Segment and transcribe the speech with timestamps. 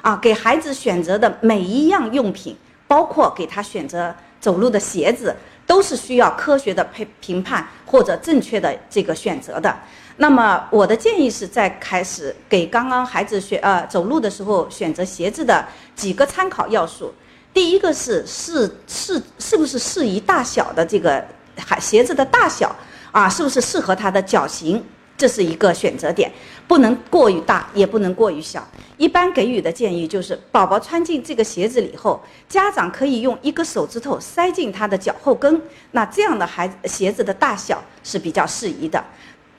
[0.00, 2.56] 啊，给孩子选择的每一样用品，
[2.86, 5.34] 包括给他选择走路的鞋子，
[5.66, 9.76] 都是需要科学的评评判或者正确的这个选择的。
[10.16, 17.14] 那么我的建议是在开始给刚刚孩子学呃走路的时候选择鞋子的几个参考要素。
[17.54, 21.24] 第一个是是是是不是适宜大小的这个
[21.56, 22.74] 孩鞋子的大小
[23.10, 24.84] 啊，是不是适合他的脚型，
[25.18, 26.32] 这是一个选择点，
[26.66, 28.66] 不能过于大，也不能过于小。
[28.96, 35.60] 一般给予的建议就是，宝宝穿进这个鞋子里后，家长可以用一个手指头塞进他的脚后跟，
[35.90, 39.04] 那这样的孩子鞋子的大小是比较适宜的。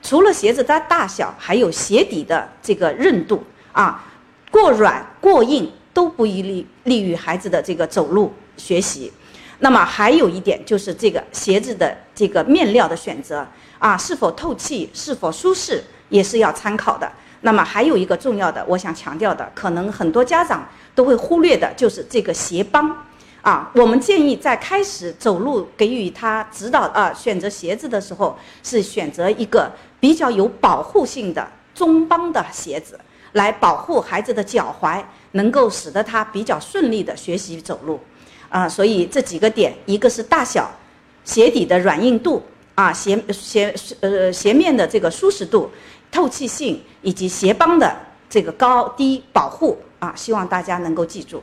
[0.02, 4.04] 除了鞋子的大小，还有鞋底的这个韧度啊，
[4.50, 5.70] 过软过硬。
[5.92, 9.12] 都不利利于孩子的这个走路学习。
[9.60, 13.46] 那么还有一点就是这个鞋子的这个面料的选择
[13.78, 17.10] 啊，是否透气，是否舒适，也是要参考的。
[17.42, 22.94] 那么还有一个重要的，我想强调的，可能很多家长都会忽略的，就是这个鞋帮
[23.42, 23.70] 啊。
[23.74, 32.98] 我们建议在开始走路给予他指导啊，选择鞋子的时候，是选择一个比较有保护性的中帮的鞋子。
[33.34, 35.00] 来保护孩子的脚踝，
[35.30, 38.00] 能够使得他比较顺利的学习走路，
[38.50, 40.70] 啊，所以这几个点，一个是大小，
[41.24, 42.42] 鞋底的软硬度，
[42.74, 45.70] 啊，鞋鞋呃鞋面的这个舒适度、
[46.10, 47.96] 透气性，以及鞋帮的
[48.28, 51.42] 这个高低保护，啊，希望大家能够记住。